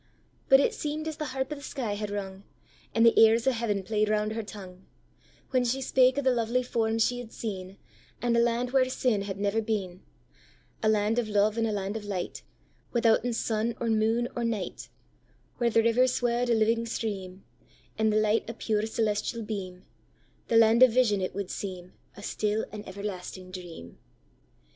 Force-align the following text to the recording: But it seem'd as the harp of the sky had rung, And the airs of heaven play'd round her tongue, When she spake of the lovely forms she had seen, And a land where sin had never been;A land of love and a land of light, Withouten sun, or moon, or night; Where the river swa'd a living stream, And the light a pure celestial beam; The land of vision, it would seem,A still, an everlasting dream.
But 0.49 0.59
it 0.59 0.73
seem'd 0.73 1.07
as 1.07 1.17
the 1.17 1.25
harp 1.25 1.51
of 1.51 1.59
the 1.59 1.63
sky 1.63 1.93
had 1.93 2.09
rung, 2.09 2.41
And 2.95 3.05
the 3.05 3.13
airs 3.23 3.45
of 3.45 3.53
heaven 3.53 3.83
play'd 3.83 4.09
round 4.09 4.33
her 4.33 4.41
tongue, 4.41 4.87
When 5.51 5.63
she 5.63 5.79
spake 5.79 6.17
of 6.17 6.23
the 6.23 6.31
lovely 6.33 6.63
forms 6.63 7.05
she 7.05 7.19
had 7.19 7.31
seen, 7.31 7.77
And 8.19 8.35
a 8.35 8.39
land 8.39 8.71
where 8.71 8.89
sin 8.89 9.21
had 9.21 9.39
never 9.39 9.61
been;A 9.61 10.89
land 10.89 11.19
of 11.19 11.29
love 11.29 11.55
and 11.55 11.67
a 11.67 11.71
land 11.71 11.95
of 11.95 12.03
light, 12.03 12.41
Withouten 12.91 13.33
sun, 13.33 13.75
or 13.79 13.89
moon, 13.89 14.27
or 14.35 14.43
night; 14.43 14.89
Where 15.59 15.69
the 15.69 15.83
river 15.83 16.07
swa'd 16.07 16.49
a 16.49 16.55
living 16.55 16.87
stream, 16.87 17.43
And 17.95 18.11
the 18.11 18.17
light 18.17 18.49
a 18.49 18.55
pure 18.55 18.87
celestial 18.87 19.43
beam; 19.43 19.83
The 20.47 20.57
land 20.57 20.81
of 20.81 20.91
vision, 20.91 21.21
it 21.21 21.35
would 21.35 21.51
seem,A 21.51 22.23
still, 22.23 22.65
an 22.71 22.83
everlasting 22.87 23.51
dream. 23.51 23.99